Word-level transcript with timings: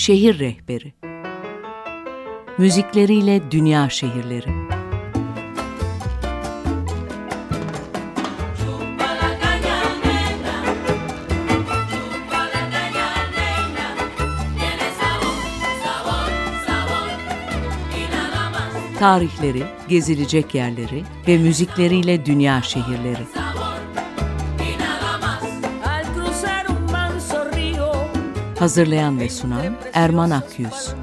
Şehir 0.00 0.38
Rehberi 0.38 0.92
Müzikleriyle 2.58 3.50
Dünya 3.50 3.90
Şehirleri 3.90 4.48
Tarihleri, 18.98 19.62
gezilecek 19.88 20.54
yerleri 20.54 21.04
ve 21.28 21.38
müzikleriyle 21.38 22.26
dünya 22.26 22.62
şehirleri. 22.62 23.59
Hazırlayan 28.60 29.20
ve 29.20 29.28
sunan 29.28 29.76
Erman 29.92 30.30
Akyüz. 30.30 30.94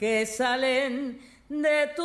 que 0.00 0.26
salen 0.26 1.14
de 1.50 1.94
tu 1.96 2.02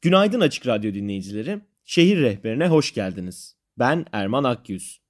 Günaydın 0.00 0.40
Açık 0.40 0.66
Radyo 0.66 0.94
dinleyicileri. 0.94 1.60
Şehir 1.84 2.20
Rehberine 2.20 2.68
hoş 2.68 2.94
geldiniz. 2.94 3.56
Ben 3.78 4.06
Erman 4.12 4.44
Akyüz. 4.44 5.00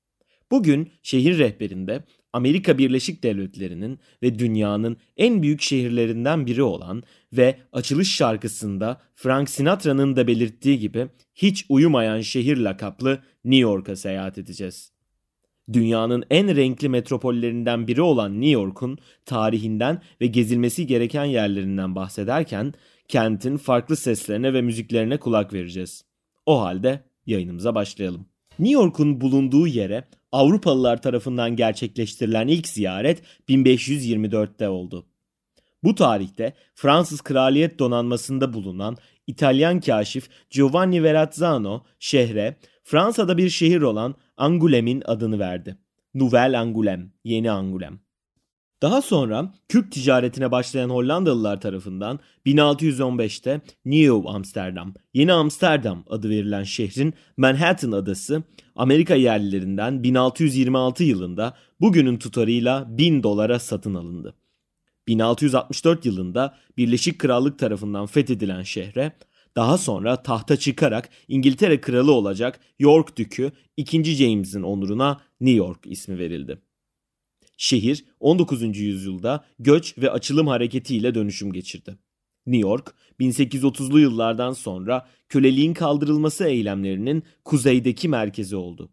Bugün 0.50 0.92
Şehir 1.02 1.38
Rehberinde 1.38 2.04
Amerika 2.36 2.78
Birleşik 2.78 3.22
Devletleri'nin 3.22 3.98
ve 4.22 4.38
dünyanın 4.38 4.96
en 5.16 5.42
büyük 5.42 5.62
şehirlerinden 5.62 6.46
biri 6.46 6.62
olan 6.62 7.02
ve 7.32 7.58
açılış 7.72 8.14
şarkısında 8.14 9.00
Frank 9.14 9.50
Sinatra'nın 9.50 10.16
da 10.16 10.26
belirttiği 10.26 10.78
gibi 10.78 11.08
hiç 11.34 11.66
uyumayan 11.68 12.20
şehir 12.20 12.56
lakaplı 12.56 13.22
New 13.44 13.62
York'a 13.62 13.96
seyahat 13.96 14.38
edeceğiz. 14.38 14.92
Dünyanın 15.72 16.24
en 16.30 16.56
renkli 16.56 16.88
metropollerinden 16.88 17.86
biri 17.86 18.02
olan 18.02 18.40
New 18.40 18.50
York'un 18.50 18.98
tarihinden 19.24 20.02
ve 20.20 20.26
gezilmesi 20.26 20.86
gereken 20.86 21.24
yerlerinden 21.24 21.94
bahsederken 21.94 22.74
kentin 23.08 23.56
farklı 23.56 23.96
seslerine 23.96 24.54
ve 24.54 24.62
müziklerine 24.62 25.16
kulak 25.16 25.52
vereceğiz. 25.52 26.04
O 26.46 26.60
halde 26.60 27.04
yayınımıza 27.26 27.74
başlayalım. 27.74 28.26
New 28.58 28.82
York'un 28.82 29.20
bulunduğu 29.20 29.66
yere 29.66 30.08
Avrupalılar 30.36 31.02
tarafından 31.02 31.56
gerçekleştirilen 31.56 32.48
ilk 32.48 32.68
ziyaret 32.68 33.22
1524'te 33.48 34.68
oldu. 34.68 35.06
Bu 35.82 35.94
tarihte 35.94 36.54
Fransız 36.74 37.20
Kraliyet 37.20 37.78
Donanması'nda 37.78 38.52
bulunan 38.52 38.96
İtalyan 39.26 39.80
kaşif 39.80 40.28
Giovanni 40.50 41.02
Verrazzano 41.02 41.84
şehre 41.98 42.56
Fransa'da 42.84 43.38
bir 43.38 43.50
şehir 43.50 43.80
olan 43.80 44.14
Angoulême'in 44.36 45.02
adını 45.04 45.38
verdi. 45.38 45.78
Nouvelle 46.14 46.56
Angoulême, 46.56 47.06
Yeni 47.24 47.46
Angoulême. 47.46 47.96
Daha 48.82 49.02
sonra 49.02 49.54
Kürk 49.68 49.92
ticaretine 49.92 50.50
başlayan 50.50 50.90
Hollandalılar 50.90 51.60
tarafından 51.60 52.20
1615'te 52.46 53.60
New 53.84 54.28
Amsterdam, 54.28 54.94
Yeni 55.14 55.32
Amsterdam 55.32 56.04
adı 56.10 56.30
verilen 56.30 56.62
şehrin 56.62 57.14
Manhattan 57.36 57.92
adası 57.92 58.42
Amerika 58.74 59.14
yerlilerinden 59.14 60.02
1626 60.02 61.04
yılında 61.04 61.56
bugünün 61.80 62.16
tutarıyla 62.16 62.98
1000 62.98 63.22
dolara 63.22 63.58
satın 63.58 63.94
alındı. 63.94 64.34
1664 65.08 66.06
yılında 66.06 66.56
Birleşik 66.76 67.18
Krallık 67.18 67.58
tarafından 67.58 68.06
fethedilen 68.06 68.62
şehre 68.62 69.12
daha 69.56 69.78
sonra 69.78 70.22
tahta 70.22 70.56
çıkarak 70.56 71.08
İngiltere 71.28 71.80
kralı 71.80 72.12
olacak 72.12 72.60
York 72.78 73.16
Dükü 73.16 73.52
2. 73.76 74.04
James'in 74.04 74.62
onuruna 74.62 75.20
New 75.40 75.56
York 75.56 75.80
ismi 75.84 76.18
verildi. 76.18 76.65
Şehir 77.56 78.04
19. 78.20 78.78
yüzyılda 78.78 79.44
göç 79.58 79.98
ve 79.98 80.10
açılım 80.10 80.46
hareketiyle 80.46 81.14
dönüşüm 81.14 81.52
geçirdi. 81.52 81.98
New 82.46 82.68
York, 82.68 82.94
1830'lu 83.20 84.00
yıllardan 84.00 84.52
sonra 84.52 85.08
köleliğin 85.28 85.74
kaldırılması 85.74 86.44
eylemlerinin 86.44 87.22
kuzeydeki 87.44 88.08
merkezi 88.08 88.56
oldu. 88.56 88.92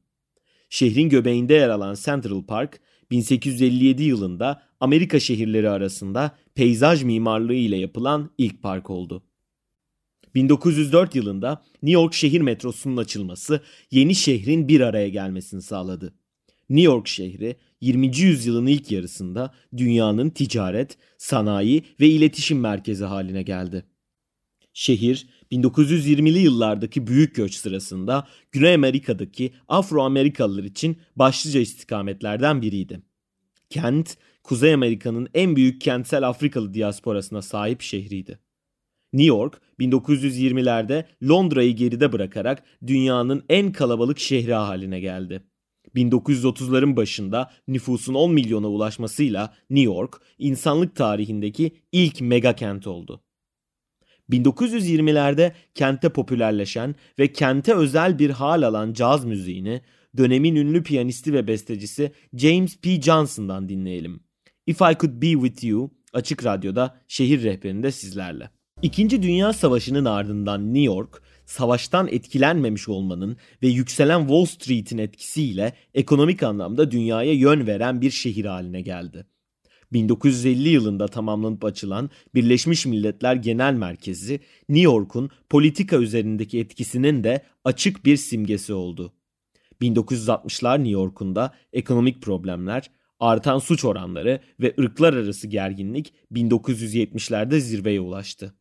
Şehrin 0.70 1.10
göbeğinde 1.10 1.54
yer 1.54 1.70
alan 1.70 1.96
Central 1.96 2.44
Park, 2.44 2.80
1857 3.12 4.04
yılında 4.04 4.64
Amerika 4.80 5.20
şehirleri 5.20 5.70
arasında 5.70 6.38
peyzaj 6.56 7.04
mimarlığı 7.04 7.54
ile 7.54 7.78
yapılan 7.78 8.30
ilk 8.38 8.62
park 8.62 8.90
oldu. 8.90 9.24
1904 10.36 11.16
yılında 11.16 11.64
New 11.84 12.02
York 12.02 12.14
şehir 12.14 12.42
metrosunun 12.42 12.98
açılması 12.98 13.62
yeni 13.92 14.16
şehrin 14.16 14.68
bir 14.68 14.82
araya 14.82 15.10
gelmesini 15.10 15.62
sağladı. 15.62 16.14
New 16.70 16.86
York 16.94 17.08
şehri 17.08 17.56
20. 17.84 18.18
yüzyılın 18.18 18.66
ilk 18.66 18.92
yarısında 18.92 19.54
dünyanın 19.78 20.30
ticaret, 20.30 20.98
sanayi 21.18 21.84
ve 22.00 22.08
iletişim 22.08 22.60
merkezi 22.60 23.06
haline 23.06 23.44
geldi. 23.44 23.86
Şehir 24.74 25.28
1920'li 25.52 26.40
yıllardaki 26.40 27.08
büyük 27.08 27.36
göç 27.36 27.56
sırasında 27.56 28.28
Güney 28.52 28.74
Amerika'daki 28.74 29.54
Afro-Amerikalılar 29.68 30.64
için 30.64 30.98
başlıca 31.16 31.60
istikametlerden 31.60 32.62
biriydi. 32.62 33.02
Kent, 33.70 34.18
Kuzey 34.44 34.74
Amerika'nın 34.74 35.28
en 35.34 35.56
büyük 35.56 35.82
kentsel 35.82 36.28
Afrikalı 36.28 36.74
diasporasına 36.74 37.42
sahip 37.42 37.82
şehriydi. 37.82 38.40
New 39.14 39.28
York 39.28 39.62
1920'lerde 39.80 41.06
Londra'yı 41.24 41.76
geride 41.76 42.12
bırakarak 42.12 42.64
dünyanın 42.88 43.44
en 43.50 43.72
kalabalık 43.72 44.20
şehri 44.20 44.54
haline 44.54 45.00
geldi. 45.00 45.44
1930'ların 45.96 46.96
başında 46.96 47.52
nüfusun 47.68 48.14
10 48.14 48.34
milyona 48.34 48.68
ulaşmasıyla 48.68 49.54
New 49.70 49.94
York 49.94 50.22
insanlık 50.38 50.96
tarihindeki 50.96 51.72
ilk 51.92 52.22
mega 52.22 52.56
kent 52.56 52.88
oldu. 52.88 53.24
1920'lerde 54.30 55.52
kente 55.76 56.10
popülerleşen 56.10 56.96
ve 57.20 57.34
kente 57.34 57.74
özel 57.74 58.20
bir 58.20 58.30
hal 58.30 58.62
alan 58.62 58.94
caz 58.94 59.26
müziğini 59.26 59.82
dönemin 60.18 60.56
ünlü 60.56 60.84
piyanisti 60.84 61.34
ve 61.34 61.48
bestecisi 61.48 62.12
James 62.34 62.78
P. 62.78 63.02
Johnson'dan 63.02 63.70
dinleyelim. 63.70 64.24
If 64.68 64.82
I 64.82 64.98
Could 65.00 65.22
Be 65.22 65.32
With 65.32 65.64
You 65.64 65.92
açık 66.14 66.46
radyoda 66.46 67.02
şehir 67.08 67.44
rehberinde 67.44 67.92
sizlerle. 67.92 68.50
İkinci 68.82 69.24
Dünya 69.24 69.54
Savaşı'nın 69.54 70.06
ardından 70.06 70.66
New 70.66 70.82
York, 70.82 71.22
savaştan 71.46 72.08
etkilenmemiş 72.08 72.90
olmanın 72.90 73.38
ve 73.64 73.68
yükselen 73.68 74.20
Wall 74.20 74.46
Street'in 74.46 74.98
etkisiyle 74.98 75.74
ekonomik 75.94 76.44
anlamda 76.44 76.92
dünyaya 76.92 77.34
yön 77.34 77.68
veren 77.68 78.02
bir 78.02 78.12
şehir 78.12 78.46
haline 78.46 78.82
geldi. 78.82 79.26
1950 79.94 80.70
yılında 80.70 81.08
tamamlanıp 81.08 81.66
açılan 81.66 82.10
Birleşmiş 82.36 82.86
Milletler 82.86 83.36
Genel 83.36 83.74
Merkezi 83.74 84.40
New 84.70 84.84
York'un 84.84 85.30
politika 85.50 85.98
üzerindeki 85.98 86.60
etkisinin 86.60 87.24
de 87.24 87.42
açık 87.64 88.06
bir 88.06 88.18
simgesi 88.18 88.74
oldu. 88.74 89.14
1960'lar 89.82 90.78
New 90.78 90.90
York'un 90.90 91.36
ekonomik 91.74 92.22
problemler, 92.22 92.92
artan 93.20 93.60
suç 93.60 93.86
oranları 93.86 94.40
ve 94.60 94.74
ırklar 94.80 95.14
arası 95.14 95.48
gerginlik 95.48 96.14
1970'lerde 96.32 97.60
zirveye 97.60 98.00
ulaştı. 98.00 98.54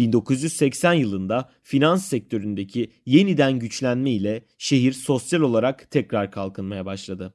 1980 0.00 0.92
yılında 0.92 1.50
finans 1.62 2.08
sektöründeki 2.08 2.90
yeniden 3.06 3.58
güçlenme 3.58 4.10
ile 4.10 4.44
şehir 4.58 4.92
sosyal 4.92 5.40
olarak 5.40 5.90
tekrar 5.90 6.30
kalkınmaya 6.30 6.86
başladı. 6.86 7.34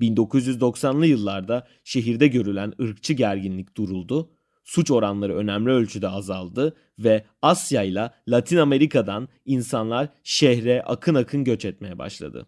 1990'lı 0.00 1.06
yıllarda 1.06 1.66
şehirde 1.84 2.28
görülen 2.28 2.72
ırkçı 2.80 3.12
gerginlik 3.12 3.76
duruldu, 3.76 4.30
suç 4.64 4.90
oranları 4.90 5.36
önemli 5.36 5.70
ölçüde 5.70 6.08
azaldı 6.08 6.76
ve 6.98 7.24
Asya 7.42 7.82
ile 7.82 8.10
Latin 8.28 8.56
Amerika'dan 8.56 9.28
insanlar 9.44 10.08
şehre 10.22 10.82
akın 10.82 11.14
akın 11.14 11.44
göç 11.44 11.64
etmeye 11.64 11.98
başladı. 11.98 12.46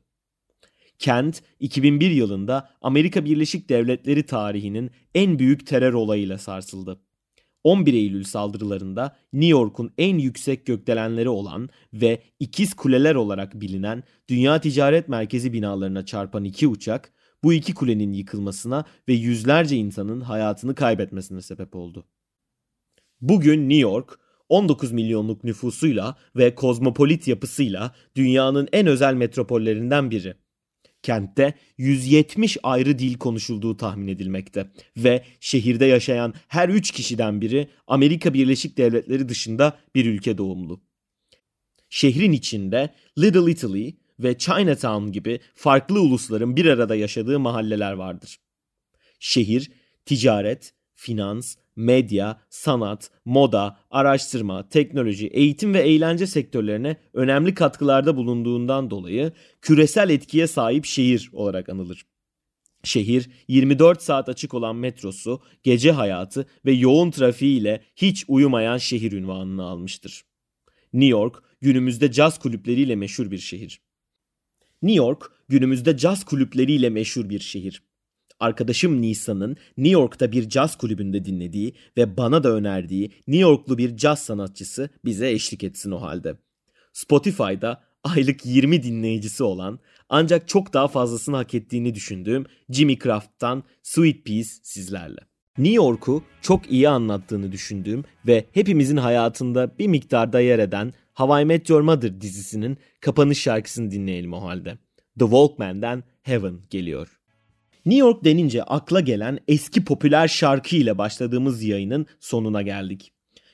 Kent 0.98 1.42
2001 1.60 2.10
yılında 2.10 2.70
Amerika 2.80 3.24
Birleşik 3.24 3.68
Devletleri 3.68 4.26
tarihinin 4.26 4.90
en 5.14 5.38
büyük 5.38 5.66
terör 5.66 5.92
olayıyla 5.92 6.38
sarsıldı. 6.38 7.00
11 7.64 7.94
Eylül 7.94 8.24
saldırılarında 8.24 9.16
New 9.32 9.50
York'un 9.50 9.92
en 9.98 10.18
yüksek 10.18 10.66
gökdelenleri 10.66 11.28
olan 11.28 11.68
ve 11.94 12.22
ikiz 12.40 12.74
kuleler 12.74 13.14
olarak 13.14 13.60
bilinen 13.60 14.02
Dünya 14.28 14.60
Ticaret 14.60 15.08
Merkezi 15.08 15.52
binalarına 15.52 16.04
çarpan 16.06 16.44
iki 16.44 16.68
uçak 16.68 17.12
bu 17.44 17.52
iki 17.52 17.74
kulenin 17.74 18.12
yıkılmasına 18.12 18.84
ve 19.08 19.12
yüzlerce 19.12 19.76
insanın 19.76 20.20
hayatını 20.20 20.74
kaybetmesine 20.74 21.42
sebep 21.42 21.76
oldu. 21.76 22.04
Bugün 23.20 23.68
New 23.68 23.80
York 23.80 24.18
19 24.48 24.92
milyonluk 24.92 25.44
nüfusuyla 25.44 26.16
ve 26.36 26.54
kozmopolit 26.54 27.28
yapısıyla 27.28 27.94
dünyanın 28.16 28.68
en 28.72 28.86
özel 28.86 29.14
metropollerinden 29.14 30.10
biri. 30.10 30.34
Kentte 31.02 31.54
170 31.78 32.58
ayrı 32.62 32.98
dil 32.98 33.18
konuşulduğu 33.18 33.76
tahmin 33.76 34.08
edilmekte 34.08 34.70
ve 34.96 35.24
şehirde 35.40 35.86
yaşayan 35.86 36.34
her 36.48 36.68
3 36.68 36.90
kişiden 36.90 37.40
biri 37.40 37.68
Amerika 37.86 38.34
Birleşik 38.34 38.78
Devletleri 38.78 39.28
dışında 39.28 39.78
bir 39.94 40.06
ülke 40.06 40.38
doğumlu. 40.38 40.80
Şehrin 41.90 42.32
içinde 42.32 42.94
Little 43.18 43.50
Italy 43.50 43.92
ve 44.18 44.38
Chinatown 44.38 45.12
gibi 45.12 45.40
farklı 45.54 46.00
ulusların 46.00 46.56
bir 46.56 46.66
arada 46.66 46.94
yaşadığı 46.94 47.40
mahalleler 47.40 47.92
vardır. 47.92 48.38
Şehir 49.20 49.70
ticaret, 50.06 50.74
finans, 50.94 51.56
medya, 51.76 52.40
sanat, 52.50 53.10
moda, 53.24 53.78
araştırma, 53.90 54.68
teknoloji, 54.68 55.26
eğitim 55.26 55.74
ve 55.74 55.80
eğlence 55.80 56.26
sektörlerine 56.26 56.96
önemli 57.14 57.54
katkılarda 57.54 58.16
bulunduğundan 58.16 58.90
dolayı 58.90 59.32
küresel 59.60 60.10
etkiye 60.10 60.46
sahip 60.46 60.84
şehir 60.84 61.30
olarak 61.32 61.68
anılır. 61.68 62.06
Şehir 62.84 63.30
24 63.48 64.02
saat 64.02 64.28
açık 64.28 64.54
olan 64.54 64.76
metrosu, 64.76 65.42
gece 65.62 65.92
hayatı 65.92 66.46
ve 66.64 66.72
yoğun 66.72 67.10
trafiği 67.10 67.60
ile 67.60 67.82
hiç 67.96 68.24
uyumayan 68.28 68.78
şehir 68.78 69.12
ünvanını 69.12 69.64
almıştır. 69.64 70.24
New 70.92 71.10
York 71.10 71.42
günümüzde 71.60 72.12
caz 72.12 72.38
kulüpleriyle 72.38 72.96
meşhur 72.96 73.30
bir 73.30 73.38
şehir. 73.38 73.80
New 74.82 74.96
York 74.96 75.32
günümüzde 75.48 75.96
caz 75.96 76.24
kulüpleriyle 76.24 76.90
meşhur 76.90 77.28
bir 77.28 77.40
şehir 77.40 77.82
arkadaşım 78.42 79.02
Nisa'nın 79.02 79.56
New 79.76 79.92
York'ta 79.92 80.32
bir 80.32 80.48
caz 80.48 80.76
kulübünde 80.78 81.24
dinlediği 81.24 81.74
ve 81.96 82.16
bana 82.16 82.44
da 82.44 82.50
önerdiği 82.52 83.12
New 83.26 83.42
Yorklu 83.42 83.78
bir 83.78 83.96
caz 83.96 84.18
sanatçısı 84.18 84.88
bize 85.04 85.30
eşlik 85.30 85.64
etsin 85.64 85.90
o 85.90 86.02
halde. 86.02 86.36
Spotify'da 86.92 87.82
aylık 88.04 88.46
20 88.46 88.82
dinleyicisi 88.82 89.44
olan 89.44 89.78
ancak 90.08 90.48
çok 90.48 90.74
daha 90.74 90.88
fazlasını 90.88 91.36
hak 91.36 91.54
ettiğini 91.54 91.94
düşündüğüm 91.94 92.44
Jimmy 92.70 92.98
Craft'tan 92.98 93.64
Sweet 93.82 94.24
Peas 94.24 94.58
sizlerle. 94.62 95.20
New 95.58 95.74
York'u 95.74 96.22
çok 96.40 96.70
iyi 96.70 96.88
anlattığını 96.88 97.52
düşündüğüm 97.52 98.04
ve 98.26 98.46
hepimizin 98.52 98.96
hayatında 98.96 99.78
bir 99.78 99.86
miktarda 99.86 100.40
yer 100.40 100.58
eden 100.58 100.92
How 101.14 101.42
I 101.42 101.44
Met 101.44 101.70
Your 101.70 101.80
Mother 101.80 102.20
dizisinin 102.20 102.78
kapanış 103.00 103.40
şarkısını 103.40 103.90
dinleyelim 103.90 104.32
o 104.32 104.42
halde. 104.42 104.78
The 105.18 105.24
Walkman'den 105.24 106.04
Heaven 106.22 106.60
geliyor. 106.70 107.21
New 107.86 108.06
York 108.06 108.24
denince 108.24 108.62
akla 108.62 109.00
gelen 109.00 109.38
eski 109.48 109.84
popüler 109.84 110.28
şarkı 110.28 110.76
ile 110.76 110.98
başladığımız 110.98 111.62
yayının 111.62 112.06
sonuna 112.20 112.62
geldik. 112.62 113.12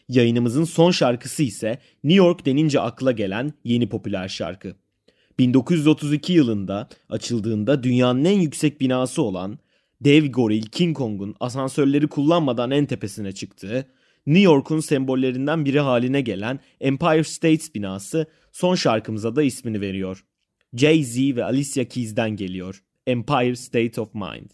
Yayınımızın 0.08 0.64
son 0.64 0.90
şarkısı 0.90 1.42
ise 1.42 1.78
New 2.04 2.24
York 2.24 2.46
denince 2.46 2.80
akla 2.80 3.12
gelen 3.12 3.52
yeni 3.64 3.88
popüler 3.88 4.28
şarkı. 4.28 4.74
1932 5.38 6.32
yılında 6.32 6.88
açıldığında 7.10 7.82
dünyanın 7.82 8.24
en 8.24 8.40
yüksek 8.40 8.80
binası 8.80 9.22
olan 9.22 9.58
dev 10.00 10.32
goril 10.32 10.62
King 10.62 10.96
Kong'un 10.96 11.34
asansörleri 11.40 12.06
kullanmadan 12.06 12.70
en 12.70 12.86
tepesine 12.86 13.32
çıktığı, 13.32 13.86
New 14.26 14.42
York'un 14.42 14.80
sembollerinden 14.80 15.64
biri 15.64 15.80
haline 15.80 16.20
gelen 16.20 16.60
Empire 16.80 17.24
State 17.24 17.74
binası 17.74 18.26
son 18.52 18.74
şarkımıza 18.74 19.36
da 19.36 19.42
ismini 19.42 19.80
veriyor. 19.80 20.24
Jay-Z 20.74 21.36
ve 21.36 21.44
Alicia 21.44 21.84
Keys'den 21.84 22.30
geliyor. 22.36 22.82
Empire 23.08 23.56
State 23.56 24.00
of 24.00 24.14
Mind. 24.14 24.50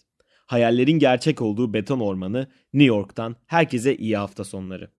Hayallerin 0.47 0.99
gerçek 0.99 1.43
olduğu 1.43 1.73
beton 1.73 2.01
ormanı 2.01 2.49
New 2.73 2.87
York'tan 2.87 3.37
herkese 3.47 3.97
iyi 3.97 4.17
hafta 4.17 4.45
sonları. 4.45 4.91